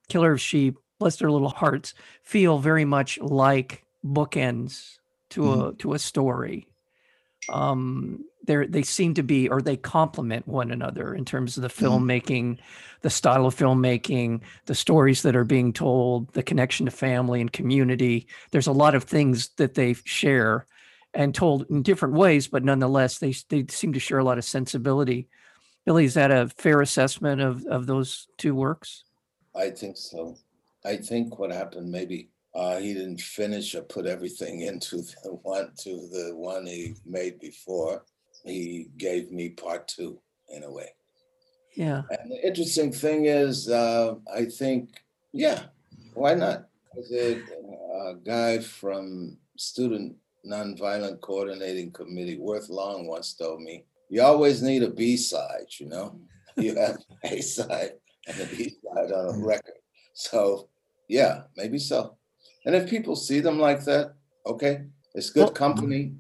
Killer 0.09 0.33
of 0.33 0.41
Sheep, 0.41 0.77
Bless 0.99 1.17
Their 1.17 1.31
Little 1.31 1.49
Hearts 1.49 1.95
feel 2.23 2.59
very 2.59 2.85
much 2.85 3.19
like 3.19 3.85
bookends 4.05 4.99
to 5.31 5.41
mm-hmm. 5.41 5.61
a 5.61 5.73
to 5.75 5.93
a 5.95 5.99
story. 5.99 6.67
um, 7.49 8.25
they 8.45 8.67
they 8.67 8.83
seem 8.83 9.15
to 9.15 9.23
be 9.23 9.49
or 9.49 9.61
they 9.63 9.77
complement 9.77 10.47
one 10.47 10.71
another 10.71 11.15
in 11.15 11.25
terms 11.25 11.57
of 11.57 11.63
the 11.63 11.69
Mm-hmm. 11.81 12.03
filmmaking, 12.03 12.59
the 13.03 13.11
style 13.11 13.47
of 13.47 13.55
filmmaking, 13.55 14.41
the 14.67 14.75
stories 14.75 15.23
that 15.23 15.37
are 15.37 15.45
being 15.45 15.73
told, 15.73 16.33
the 16.35 16.43
connection 16.43 16.87
to 16.87 16.93
family 16.93 17.41
and 17.41 17.53
community. 17.53 18.27
There's 18.51 18.67
a 18.67 18.73
lot 18.73 18.95
of 18.95 19.05
things 19.05 19.51
that 19.57 19.75
they 19.75 19.95
share 20.05 20.67
and 21.15 21.35
told 21.35 21.67
in 21.71 21.83
different 21.83 22.15
ways, 22.15 22.49
but 22.49 22.65
nonetheless 22.65 23.19
they 23.19 23.35
they 23.49 23.67
seem 23.69 23.93
to 23.93 24.01
share 24.01 24.19
a 24.19 24.25
lot 24.25 24.39
of 24.39 24.45
sensibility. 24.45 25.29
Billy, 25.87 26.05
is 26.07 26.15
that 26.15 26.31
a 26.31 26.49
fair 26.59 26.81
assessment 26.81 27.41
of 27.41 27.65
of 27.67 27.87
those 27.87 28.29
two 28.39 28.55
works? 28.55 29.05
I 29.55 29.71
think 29.71 29.97
so. 29.97 30.37
I 30.85 30.97
think 30.97 31.39
what 31.39 31.53
happened 31.53 31.91
maybe 31.91 32.31
uh, 32.55 32.79
he 32.79 32.95
didn't 32.95 33.21
finish 33.21 33.75
or 33.75 33.83
put 33.83 34.07
everything 34.07 34.61
into 34.71 34.99
the 34.99 35.31
one 35.43 35.71
to 35.79 35.91
the 36.11 36.33
one 36.35 36.67
he 36.67 36.95
made 37.05 37.39
before. 37.41 38.05
He 38.45 38.91
gave 38.99 39.33
me 39.33 39.51
part 39.51 39.89
two 39.89 40.21
in 40.49 40.63
a 40.65 40.71
way. 40.73 40.91
Yeah. 41.77 42.03
And 42.11 42.31
the 42.31 42.47
interesting 42.47 42.93
thing 42.93 43.27
is, 43.27 43.69
uh, 43.69 44.15
I 44.33 44.45
think, 44.45 44.91
yeah, 45.33 45.65
why 46.15 46.35
not? 46.35 46.69
There's 46.95 47.13
a, 47.13 47.43
a 48.11 48.15
guy 48.25 48.59
from 48.61 49.39
Student 49.57 50.15
Nonviolent 50.47 51.21
Coordinating 51.21 51.91
Committee, 51.91 52.39
Worth 52.39 52.69
Long, 52.69 53.07
once 53.07 53.35
told 53.35 53.63
me, 53.63 53.85
you 54.09 54.23
always 54.23 54.63
need 54.63 54.83
a 54.83 54.91
B 54.91 55.17
side, 55.17 55.67
you 55.79 55.87
know? 55.87 56.21
You 56.57 56.77
have 56.77 56.99
A 57.25 57.41
side 57.41 57.95
and 58.29 58.41
a 58.41 58.47
B 58.47 58.71
side 58.85 59.11
on 59.11 59.35
a 59.35 59.45
record. 59.45 59.75
So, 60.13 60.69
yeah, 61.09 61.43
maybe 61.57 61.81
so. 61.81 62.17
And 62.65 62.77
if 62.77 62.89
people 62.89 63.17
see 63.17 63.41
them 63.41 63.59
like 63.59 63.85
that, 63.87 64.15
okay, 64.47 64.85
it's 65.17 65.31
good 65.31 65.47
Well- 65.47 65.53
company. 65.53 66.13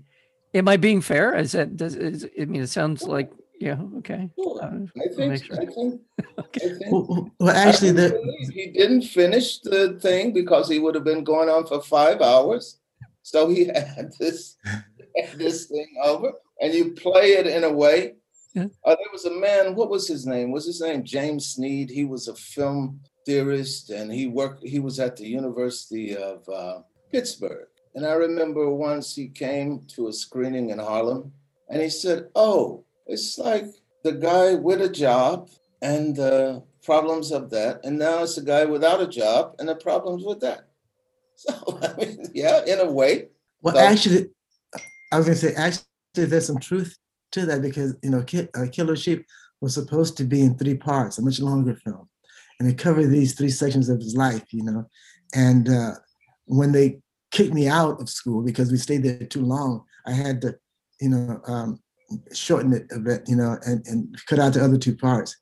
Am 0.54 0.68
I 0.68 0.76
being 0.76 1.00
fair? 1.00 1.34
Is 1.34 1.52
that 1.52 1.76
does 1.76 1.96
is, 1.96 2.28
I 2.40 2.44
mean 2.44 2.62
it 2.62 2.68
sounds 2.68 3.02
like 3.02 3.32
yeah, 3.60 3.78
okay. 3.98 4.28
Sure. 4.36 4.62
Uh, 4.62 5.02
I 5.02 5.14
think, 5.14 5.44
sure. 5.44 5.60
I 5.60 5.66
think, 5.66 6.00
I 6.38 6.42
think 6.58 6.92
Well, 6.92 7.06
well, 7.08 7.30
well, 7.38 7.56
actually, 7.56 7.92
the 7.92 8.20
he 8.52 8.70
didn't 8.72 9.02
finish 9.02 9.60
the 9.60 9.98
thing 10.00 10.32
because 10.32 10.68
he 10.68 10.78
would 10.78 10.94
have 10.94 11.04
been 11.04 11.24
going 11.24 11.48
on 11.48 11.66
for 11.66 11.80
five 11.80 12.20
hours. 12.20 12.78
So 13.22 13.48
he 13.48 13.64
had 13.74 14.12
this 14.18 14.56
this 15.36 15.66
thing 15.66 15.94
over, 16.02 16.32
and 16.60 16.74
you 16.74 16.92
play 16.92 17.34
it 17.34 17.46
in 17.46 17.64
a 17.64 17.72
way. 17.72 18.14
Yeah. 18.54 18.66
Uh, 18.84 18.96
there 18.96 19.12
was 19.12 19.24
a 19.24 19.32
man. 19.32 19.74
What 19.74 19.90
was 19.90 20.06
his 20.06 20.26
name? 20.26 20.52
Was 20.52 20.66
his 20.66 20.80
name 20.80 21.04
James 21.04 21.46
Snead? 21.46 21.90
He 21.90 22.04
was 22.04 22.28
a 22.28 22.34
film 22.34 23.00
theorist, 23.24 23.90
and 23.90 24.12
he 24.12 24.26
worked. 24.26 24.62
He 24.62 24.78
was 24.78 25.00
at 25.00 25.16
the 25.16 25.26
University 25.26 26.16
of 26.16 26.48
uh, 26.48 26.80
Pittsburgh. 27.10 27.68
And 27.94 28.06
I 28.06 28.12
remember 28.12 28.70
once 28.70 29.14
he 29.14 29.28
came 29.28 29.82
to 29.94 30.08
a 30.08 30.12
screening 30.12 30.70
in 30.70 30.78
Harlem, 30.78 31.32
and 31.68 31.80
he 31.80 31.88
said, 31.88 32.28
"Oh, 32.34 32.84
it's 33.06 33.38
like 33.38 33.66
the 34.02 34.12
guy 34.12 34.54
with 34.54 34.80
a 34.82 34.88
job 34.88 35.48
and 35.80 36.14
the 36.16 36.62
problems 36.84 37.32
of 37.32 37.50
that. 37.50 37.84
And 37.84 37.98
now 37.98 38.22
it's 38.22 38.36
a 38.38 38.42
guy 38.42 38.64
without 38.64 39.00
a 39.00 39.06
job 39.08 39.54
and 39.58 39.68
the 39.68 39.74
problems 39.76 40.24
with 40.24 40.40
that. 40.40 40.68
So, 41.36 41.52
I 41.82 41.92
mean, 41.96 42.28
yeah, 42.32 42.64
in 42.64 42.78
a 42.78 42.88
way. 42.90 43.26
Well, 43.60 43.74
So- 43.74 43.80
actually, 43.80 44.30
I 45.10 45.16
was 45.18 45.26
gonna 45.26 45.36
say 45.36 45.52
actually 45.54 45.84
there's 46.14 46.46
some 46.46 46.60
truth 46.60 46.96
to 47.32 47.44
that 47.46 47.60
because 47.60 47.96
you 48.04 48.10
know, 48.10 48.22
Ki- 48.22 48.48
uh, 48.54 48.66
Killer 48.70 48.94
Sheep 48.94 49.26
was 49.60 49.74
supposed 49.74 50.16
to 50.18 50.24
be 50.24 50.42
in 50.42 50.56
three 50.56 50.76
parts, 50.76 51.18
a 51.18 51.22
much 51.22 51.40
longer 51.40 51.74
film, 51.84 52.08
and 52.60 52.68
it 52.70 52.78
covered 52.78 53.08
these 53.08 53.34
three 53.34 53.50
sections 53.50 53.88
of 53.88 53.98
his 53.98 54.14
life. 54.14 54.44
You 54.52 54.62
know, 54.62 54.88
and 55.34 55.68
uh, 55.68 55.94
when 56.46 56.70
they 56.70 57.00
kicked 57.34 57.52
me 57.52 57.66
out 57.68 58.00
of 58.00 58.08
school 58.08 58.42
because 58.42 58.70
we 58.70 58.78
stayed 58.78 59.02
there 59.02 59.26
too 59.26 59.44
long, 59.44 59.84
I 60.06 60.12
had 60.12 60.40
to, 60.42 60.56
you 61.00 61.08
know, 61.10 61.40
um, 61.46 61.80
shorten 62.32 62.72
it 62.72 62.86
a 62.92 63.00
bit, 63.00 63.24
you 63.26 63.34
know, 63.34 63.58
and, 63.66 63.84
and 63.86 64.16
cut 64.26 64.38
out 64.38 64.54
the 64.54 64.64
other 64.64 64.78
two 64.78 64.96
parts. 64.96 65.36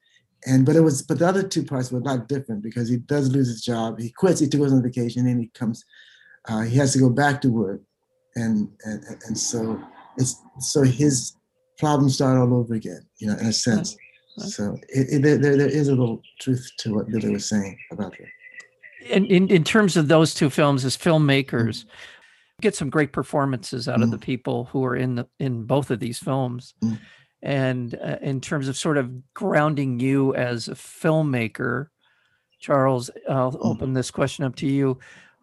And 0.46 0.64
but 0.66 0.74
it 0.74 0.80
was 0.80 1.02
but 1.02 1.18
the 1.20 1.28
other 1.28 1.42
two 1.42 1.64
parts 1.64 1.92
were 1.92 2.00
a 2.00 2.02
lot 2.02 2.26
different 2.26 2.62
because 2.62 2.88
he 2.88 2.96
does 2.96 3.30
lose 3.30 3.46
his 3.46 3.62
job. 3.62 4.00
He 4.00 4.10
quits. 4.10 4.40
He 4.40 4.48
goes 4.48 4.72
on 4.72 4.82
vacation, 4.82 5.28
and 5.28 5.38
he 5.38 5.48
comes. 5.54 5.84
Uh, 6.48 6.62
he 6.62 6.76
has 6.78 6.92
to 6.94 6.98
go 6.98 7.10
back 7.10 7.40
to 7.42 7.48
work, 7.48 7.80
and 8.34 8.68
and 8.84 9.04
and 9.26 9.38
so 9.38 9.80
it's 10.16 10.42
so 10.58 10.82
his 10.82 11.36
problems 11.78 12.14
start 12.14 12.38
all 12.38 12.54
over 12.54 12.74
again. 12.74 13.02
You 13.18 13.28
know, 13.28 13.38
in 13.38 13.46
a 13.46 13.52
sense. 13.52 13.96
So 14.38 14.76
it, 14.88 15.06
it, 15.12 15.22
there, 15.22 15.38
there 15.38 15.56
there 15.56 15.68
is 15.68 15.86
a 15.86 15.94
little 15.94 16.20
truth 16.40 16.68
to 16.78 16.94
what 16.94 17.08
Billy 17.08 17.30
was 17.30 17.48
saying 17.48 17.78
about 17.92 18.10
that. 18.18 18.28
In, 19.08 19.26
in 19.26 19.48
in 19.48 19.64
terms 19.64 19.96
of 19.96 20.08
those 20.08 20.34
two 20.34 20.50
films 20.50 20.84
as 20.84 20.96
filmmakers 20.96 21.84
get 22.60 22.74
some 22.76 22.90
great 22.90 23.12
performances 23.12 23.88
out 23.88 24.02
of 24.02 24.10
the 24.10 24.18
people 24.18 24.64
who 24.66 24.84
are 24.84 24.94
in 24.96 25.16
the 25.16 25.26
in 25.38 25.64
both 25.64 25.90
of 25.90 25.98
these 26.00 26.18
films. 26.18 26.74
Mm. 26.82 26.98
and 27.42 27.94
uh, 27.96 28.18
in 28.22 28.40
terms 28.40 28.68
of 28.68 28.76
sort 28.76 28.96
of 28.98 29.10
grounding 29.34 29.98
you 29.98 30.32
as 30.36 30.68
a 30.68 30.74
filmmaker 30.74 31.88
charles 32.60 33.10
i'll 33.28 33.56
open 33.60 33.92
this 33.94 34.10
question 34.10 34.44
up 34.44 34.54
to 34.56 34.66
you. 34.66 34.98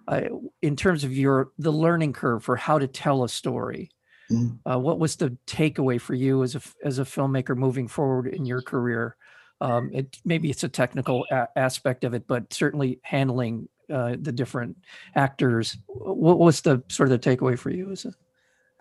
Uh, 0.08 0.22
in 0.62 0.76
terms 0.76 1.04
of 1.04 1.12
your 1.16 1.50
the 1.58 1.72
learning 1.72 2.14
curve 2.14 2.44
for 2.44 2.56
how 2.56 2.80
to 2.80 2.88
tell 2.88 3.24
a 3.24 3.30
story 3.30 3.90
Mm. 4.32 4.60
uh, 4.72 4.78
what 4.78 5.00
was 5.00 5.16
the 5.16 5.36
takeaway 5.48 6.00
for 6.00 6.14
you 6.14 6.44
as 6.44 6.54
a 6.56 6.62
as 6.86 7.00
a 7.00 7.04
filmmaker 7.04 7.58
moving 7.58 7.88
forward 7.88 8.28
in 8.28 8.46
your 8.46 8.62
career 8.62 9.18
um, 9.62 9.90
it 9.94 10.18
maybe 10.26 10.50
it's 10.50 10.64
a 10.64 10.70
technical 10.70 11.26
a- 11.32 11.48
aspect 11.56 12.04
of 12.04 12.14
it 12.14 12.28
but 12.28 12.54
certainly 12.54 13.00
handling 13.04 13.68
uh, 13.92 14.16
the 14.22 14.32
different 14.32 14.78
actors. 15.16 15.78
What 15.88 16.40
was 16.40 16.62
the 16.62 16.84
sort 16.90 17.12
of 17.12 17.22
the 17.22 17.30
takeaway 17.30 17.58
for 17.58 17.72
you 17.72 17.92
is 17.92 18.06
it 18.06 18.14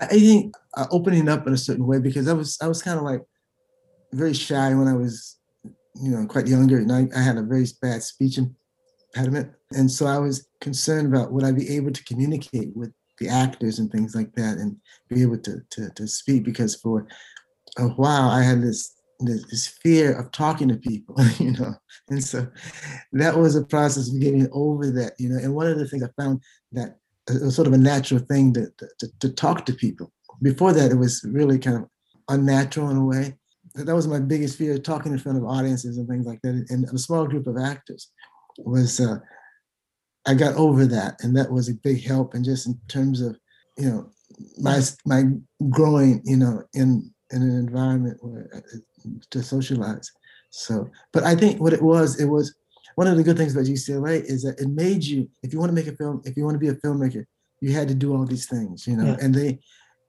I 0.00 0.06
think 0.06 0.54
uh, 0.75 0.87
opening 0.90 1.28
up 1.28 1.47
in 1.47 1.52
a 1.52 1.58
certain 1.58 1.87
way 1.87 1.99
because 1.99 2.28
I 2.28 2.32
was 2.32 2.58
I 2.62 2.68
was 2.68 2.82
kind 2.82 2.99
of 2.99 3.04
like 3.04 3.23
very 4.12 4.32
shy 4.32 4.75
when 4.75 4.88
I 4.88 4.94
was 4.94 5.37
you 6.00 6.11
know 6.11 6.26
quite 6.26 6.47
younger 6.47 6.78
and 6.78 6.92
I, 6.92 7.08
I 7.16 7.20
had 7.20 7.37
a 7.37 7.42
very 7.42 7.66
bad 7.82 8.02
speech 8.02 8.38
impediment. 8.38 9.52
And 9.73 9.90
so 9.90 10.06
I 10.06 10.18
was 10.18 10.49
concerned 10.61 11.12
about 11.12 11.32
would 11.32 11.44
I 11.44 11.52
be 11.52 11.68
able 11.76 11.90
to 11.92 12.04
communicate 12.04 12.75
with 12.76 12.92
the 13.18 13.28
actors 13.28 13.80
and 13.80 13.90
things 13.90 14.14
like 14.14 14.32
that 14.35 14.58
and 14.58 14.76
be 15.08 15.23
able 15.23 15.38
to 15.38 15.61
to, 15.70 15.90
to 15.90 16.06
speak 16.06 16.44
because 16.44 16.76
for 16.76 17.06
a 17.78 17.88
while 17.88 18.28
I 18.28 18.42
had 18.42 18.62
this, 18.62 18.94
this 19.20 19.66
fear 19.66 20.18
of 20.18 20.30
talking 20.30 20.68
to 20.68 20.76
people 20.76 21.16
you 21.38 21.52
know 21.52 21.75
and 22.08 22.22
so 22.22 22.46
that 23.12 23.37
was 23.37 23.56
a 23.56 23.64
process 23.64 24.08
of 24.08 24.20
getting 24.20 24.48
over 24.52 24.90
that 24.90 25.12
you 25.18 25.28
know 25.28 25.37
and 25.37 25.54
one 25.54 25.66
of 25.66 25.78
the 25.78 25.88
things 25.88 26.02
I 26.02 26.22
found 26.22 26.42
that 26.72 26.98
it 27.28 27.42
was 27.42 27.54
sort 27.54 27.66
of 27.66 27.75
a 27.75 27.78
natural 27.78 28.20
thing 28.20 28.52
to, 28.54 28.72
to, 28.98 29.08
to 29.20 29.28
talk 29.30 29.66
to 29.66 29.75
people. 29.75 30.12
Before 30.42 30.72
that, 30.72 30.90
it 30.90 30.96
was 30.96 31.25
really 31.25 31.58
kind 31.58 31.76
of 31.76 31.88
unnatural 32.28 32.90
in 32.90 32.96
a 32.96 33.04
way. 33.04 33.34
That 33.75 33.94
was 33.94 34.08
my 34.08 34.20
biggest 34.20 34.56
fear, 34.56 34.78
talking 34.78 35.12
in 35.12 35.18
front 35.18 35.38
of 35.38 35.44
audiences 35.44 35.98
and 35.98 36.08
things 36.08 36.26
like 36.26 36.40
that. 36.42 36.66
And 36.68 36.84
a 36.87 36.98
small 36.98 37.26
group 37.26 37.46
of 37.46 37.58
actors 37.58 38.10
was, 38.58 39.00
uh, 39.00 39.18
I 40.26 40.34
got 40.34 40.54
over 40.54 40.87
that. 40.87 41.16
And 41.20 41.37
that 41.37 41.50
was 41.50 41.68
a 41.68 41.75
big 41.75 42.02
help. 42.02 42.34
And 42.34 42.44
just 42.44 42.66
in 42.66 42.78
terms 42.88 43.20
of, 43.20 43.38
you 43.76 43.90
know, 43.90 44.10
my, 44.58 44.80
my 45.04 45.25
growing, 45.70 46.22
you 46.25 46.37
know, 46.37 46.62
in, 46.72 47.12
in 47.30 47.42
an 47.42 47.56
environment 47.56 48.18
where 48.20 48.48
uh, 48.54 48.78
to 49.30 49.42
socialize. 49.42 50.10
So, 50.50 50.90
but 51.12 51.24
I 51.24 51.34
think 51.34 51.60
what 51.60 51.72
it 51.72 51.82
was, 51.82 52.18
it 52.20 52.26
was 52.26 52.54
one 52.94 53.06
of 53.06 53.16
the 53.16 53.22
good 53.22 53.36
things 53.36 53.54
about 53.54 53.66
UCLA 53.66 54.22
is 54.24 54.42
that 54.42 54.58
it 54.60 54.68
made 54.68 55.04
you, 55.04 55.28
if 55.42 55.52
you 55.52 55.58
want 55.58 55.70
to 55.70 55.74
make 55.74 55.86
a 55.86 55.96
film, 55.96 56.22
if 56.24 56.36
you 56.36 56.44
want 56.44 56.54
to 56.54 56.58
be 56.58 56.68
a 56.68 56.74
filmmaker, 56.74 57.24
you 57.60 57.72
had 57.72 57.88
to 57.88 57.94
do 57.94 58.14
all 58.14 58.24
these 58.24 58.46
things, 58.46 58.86
you 58.86 58.96
know, 58.96 59.04
Yeah. 59.06 59.16
and 59.20 59.34
they 59.34 59.60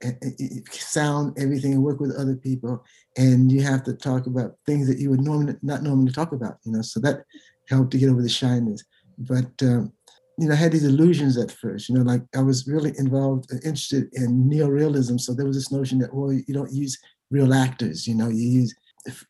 and- 0.02 0.18
and- 0.22 0.36
and 0.40 0.68
sound 0.72 1.38
everything 1.38 1.74
and 1.74 1.84
work 1.84 2.00
with 2.00 2.16
other 2.16 2.36
people, 2.36 2.82
and 3.18 3.52
you 3.52 3.62
have 3.62 3.84
to 3.84 3.94
talk 3.94 4.28
about 4.28 4.56
things 4.66 4.88
that 4.88 4.98
you 4.98 5.10
would 5.10 5.20
normally 5.20 5.58
not 5.62 5.84
normally 5.84 6.12
talk 6.14 6.32
about, 6.32 6.58
you 6.64 6.72
know. 6.72 6.82
So 6.82 7.02
that 7.02 7.26
helped 7.68 7.92
to 7.92 7.98
get 7.98 8.10
over 8.10 8.22
the 8.22 8.30
shyness. 8.30 8.82
But 9.18 9.52
um, 9.62 9.92
you 10.38 10.48
know, 10.48 10.54
I 10.54 10.56
had 10.56 10.72
these 10.72 10.86
illusions 10.86 11.38
at 11.38 11.52
first, 11.52 11.90
you 11.90 11.96
know, 11.96 12.04
like 12.04 12.24
I 12.34 12.42
was 12.42 12.66
really 12.66 12.94
involved, 12.98 13.52
uh, 13.52 13.58
interested 13.58 14.08
in 14.14 14.46
neorealism. 14.50 15.20
So 15.20 15.34
there 15.34 15.46
was 15.46 15.58
this 15.58 15.70
notion 15.72 16.00
that 16.00 16.14
well, 16.14 16.32
you 16.32 16.54
don't 16.54 16.72
use 16.72 16.98
real 17.32 17.54
actors, 17.54 18.08
you 18.08 18.16
know, 18.16 18.30
you 18.30 18.48
use 18.48 18.76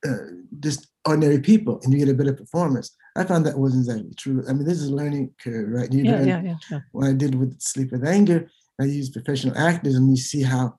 uh, 0.06 0.12
just 0.60 0.88
ordinary 1.06 1.40
people, 1.40 1.80
and 1.84 1.94
you 1.94 2.00
get 2.00 2.10
a 2.10 2.14
better 2.14 2.34
performance. 2.34 2.96
I 3.16 3.24
found 3.24 3.46
that 3.46 3.58
wasn't 3.58 3.88
exactly 3.88 4.14
true. 4.16 4.44
I 4.48 4.54
mean, 4.54 4.66
this 4.66 4.80
is 4.80 4.90
a 4.90 4.96
learning 4.96 5.34
curve, 5.42 5.70
right? 5.70 5.92
You 5.92 6.04
yeah 6.04 6.12
learn 6.12 6.28
yeah 6.28 6.42
yeah, 6.42 6.56
yeah. 6.72 6.80
what 6.92 7.08
I 7.08 7.14
did 7.14 7.36
with 7.36 7.60
Sleep 7.62 7.92
with 7.92 8.06
Anger, 8.06 8.50
I 8.80 8.86
used 8.86 9.14
professional 9.14 9.58
actors 9.58 9.96
and 9.96 10.10
you 10.10 10.18
see 10.18 10.44
how 10.44 10.76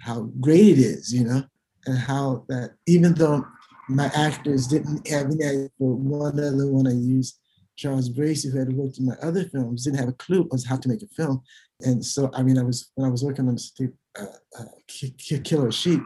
how 0.00 0.30
great 0.40 0.66
it 0.66 0.78
is, 0.78 1.12
you 1.12 1.24
know, 1.24 1.42
and 1.86 1.98
how 1.98 2.44
that 2.48 2.74
even 2.86 3.14
though 3.14 3.44
my 3.88 4.10
actors 4.14 4.66
didn't 4.66 5.06
have 5.08 5.26
any 5.26 5.44
idea 5.44 5.68
for 5.78 5.94
one 5.94 6.38
other 6.38 6.66
one 6.70 6.86
I 6.86 6.92
used, 6.92 7.38
Charles 7.76 8.08
Bracy, 8.08 8.50
who 8.50 8.58
had 8.58 8.72
worked 8.72 8.98
in 8.98 9.06
my 9.06 9.16
other 9.22 9.44
films, 9.44 9.84
didn't 9.84 9.98
have 9.98 10.08
a 10.08 10.12
clue 10.12 10.48
as 10.52 10.64
how 10.64 10.76
to 10.76 10.88
make 10.88 11.02
a 11.02 11.08
film. 11.08 11.42
And 11.80 12.04
so, 12.04 12.30
I 12.34 12.42
mean, 12.42 12.58
I 12.58 12.62
was 12.62 12.90
when 12.94 13.08
I 13.08 13.10
was 13.10 13.24
working 13.24 13.48
on 13.48 13.58
Sleep, 13.58 13.92
uh, 14.18 14.26
uh, 14.58 14.64
Ki- 14.86 15.14
Ki- 15.18 15.40
Killer 15.40 15.72
Sheep, 15.72 16.00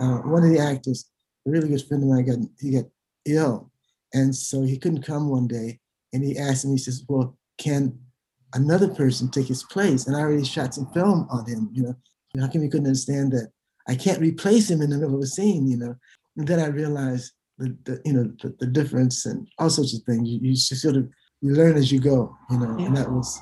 uh, 0.00 0.18
one 0.18 0.44
of 0.44 0.50
the 0.50 0.58
actors, 0.58 1.10
a 1.46 1.50
really 1.50 1.68
good 1.68 1.86
friend 1.86 2.02
of 2.02 2.08
mine, 2.08 2.24
got 2.24 2.38
he 2.60 2.72
got 2.72 2.84
ill, 3.26 3.70
and 4.12 4.34
so 4.34 4.62
he 4.62 4.78
couldn't 4.78 5.02
come 5.02 5.28
one 5.28 5.46
day. 5.46 5.80
And 6.12 6.22
he 6.22 6.38
asked 6.38 6.64
me, 6.64 6.72
he 6.72 6.78
says, 6.78 7.04
"Well, 7.08 7.36
can 7.58 7.98
another 8.54 8.88
person 8.88 9.30
take 9.30 9.46
his 9.46 9.64
place?" 9.64 10.06
And 10.06 10.16
I 10.16 10.20
already 10.20 10.44
shot 10.44 10.74
some 10.74 10.90
film 10.92 11.26
on 11.30 11.46
him. 11.46 11.70
You 11.72 11.82
know, 11.82 11.94
how 12.40 12.48
come 12.48 12.62
he 12.62 12.68
couldn't 12.68 12.86
understand 12.86 13.32
that 13.32 13.50
I 13.88 13.94
can't 13.94 14.20
replace 14.20 14.70
him 14.70 14.80
in 14.82 14.90
the 14.90 14.98
middle 14.98 15.16
of 15.16 15.22
a 15.22 15.26
scene, 15.26 15.68
you 15.68 15.76
know. 15.76 15.96
And 16.36 16.48
then 16.48 16.60
I 16.60 16.66
realized 16.66 17.32
the, 17.58 17.76
the 17.84 18.00
you 18.04 18.12
know 18.12 18.32
the, 18.42 18.54
the, 18.58 18.66
difference 18.66 19.26
and 19.26 19.46
all 19.58 19.70
sorts 19.70 19.94
of 19.94 20.02
things. 20.02 20.28
You, 20.28 20.40
you 20.42 20.56
sort 20.56 20.96
of 20.96 21.08
you 21.40 21.52
learn 21.54 21.76
as 21.76 21.92
you 21.92 22.00
go, 22.00 22.36
you 22.50 22.58
know. 22.58 22.76
Yeah. 22.78 22.86
And 22.86 22.96
that 22.96 23.10
was. 23.10 23.38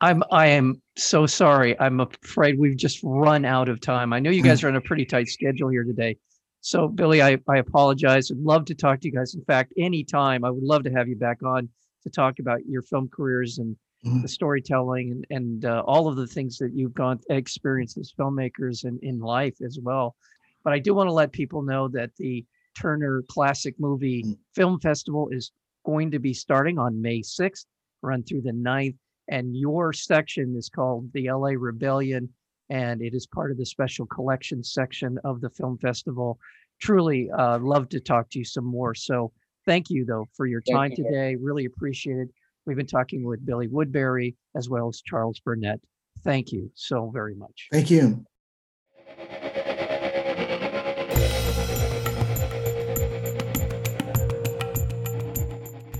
I'm 0.00 0.22
I 0.30 0.46
am 0.46 0.80
so 0.96 1.26
sorry. 1.26 1.78
I'm 1.78 2.00
afraid 2.00 2.58
we've 2.58 2.76
just 2.76 3.00
run 3.02 3.44
out 3.44 3.68
of 3.68 3.80
time. 3.80 4.12
I 4.12 4.20
know 4.20 4.30
you 4.30 4.42
guys 4.42 4.60
mm. 4.60 4.64
are 4.64 4.68
on 4.68 4.76
a 4.76 4.80
pretty 4.80 5.04
tight 5.04 5.28
schedule 5.28 5.68
here 5.68 5.84
today. 5.84 6.16
So 6.62 6.88
Billy, 6.88 7.22
I, 7.22 7.38
I 7.48 7.58
apologize. 7.58 8.30
I'd 8.30 8.38
love 8.38 8.64
to 8.66 8.74
talk 8.74 9.00
to 9.00 9.08
you 9.08 9.14
guys. 9.14 9.34
In 9.34 9.44
fact, 9.44 9.72
anytime 9.78 10.44
I 10.44 10.50
would 10.50 10.62
love 10.62 10.84
to 10.84 10.90
have 10.90 11.08
you 11.08 11.16
back 11.16 11.42
on 11.42 11.68
to 12.02 12.10
talk 12.10 12.38
about 12.38 12.64
your 12.66 12.82
film 12.82 13.08
careers 13.08 13.58
and 13.58 13.76
mm-hmm. 14.04 14.22
the 14.22 14.28
storytelling 14.28 15.10
and, 15.10 15.26
and 15.30 15.64
uh, 15.64 15.82
all 15.86 16.08
of 16.08 16.16
the 16.16 16.26
things 16.26 16.58
that 16.58 16.72
you've 16.74 16.94
gone 16.94 17.20
experienced 17.30 17.98
as 17.98 18.12
filmmakers 18.12 18.84
and 18.84 19.02
in 19.02 19.20
life 19.20 19.56
as 19.64 19.78
well. 19.80 20.16
But 20.64 20.72
I 20.72 20.78
do 20.78 20.94
want 20.94 21.08
to 21.08 21.12
let 21.14 21.32
people 21.32 21.62
know 21.62 21.88
that 21.88 22.10
the 22.16 22.44
Turner 22.78 23.22
Classic 23.28 23.74
Movie 23.78 24.22
mm-hmm. 24.22 24.32
Film 24.54 24.80
Festival 24.80 25.28
is 25.30 25.52
going 25.84 26.10
to 26.10 26.18
be 26.18 26.34
starting 26.34 26.78
on 26.78 27.00
May 27.00 27.20
6th, 27.20 27.66
run 28.02 28.22
through 28.22 28.42
the 28.42 28.52
9th. 28.52 28.96
And 29.30 29.56
your 29.56 29.92
section 29.92 30.56
is 30.56 30.68
called 30.68 31.10
the 31.12 31.30
LA 31.30 31.52
Rebellion, 31.56 32.28
and 32.68 33.00
it 33.00 33.14
is 33.14 33.26
part 33.26 33.50
of 33.50 33.58
the 33.58 33.64
special 33.64 34.04
collections 34.06 34.72
section 34.72 35.18
of 35.24 35.40
the 35.40 35.50
film 35.50 35.78
festival. 35.78 36.38
Truly 36.80 37.30
uh, 37.30 37.58
love 37.60 37.88
to 37.90 38.00
talk 38.00 38.28
to 38.30 38.38
you 38.40 38.44
some 38.44 38.64
more. 38.64 38.94
So 38.94 39.32
thank 39.66 39.88
you, 39.88 40.04
though, 40.04 40.26
for 40.36 40.46
your 40.46 40.62
time 40.62 40.92
you. 40.96 41.04
today. 41.04 41.36
Really 41.40 41.64
appreciate 41.64 42.18
it. 42.18 42.28
We've 42.66 42.76
been 42.76 42.86
talking 42.86 43.24
with 43.24 43.44
Billy 43.46 43.68
Woodberry 43.68 44.34
as 44.56 44.68
well 44.68 44.88
as 44.88 45.00
Charles 45.00 45.40
Burnett. 45.40 45.80
Thank 46.24 46.52
you 46.52 46.70
so 46.74 47.10
very 47.10 47.34
much. 47.34 47.68
Thank 47.72 47.90
you. 47.90 48.24